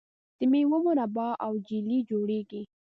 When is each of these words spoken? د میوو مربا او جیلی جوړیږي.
د 0.37 0.39
میوو 0.51 0.77
مربا 0.85 1.29
او 1.45 1.53
جیلی 1.67 1.99
جوړیږي. 2.09 2.61